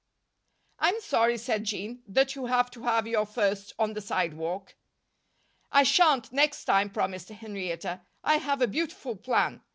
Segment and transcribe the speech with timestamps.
[0.79, 4.73] "I'm sorry," said Jean, "that you have to have your first on the sidewalk."
[5.71, 8.01] "I shan't, next time," promised Henrietta.
[8.23, 9.61] "I have a beautiful plan.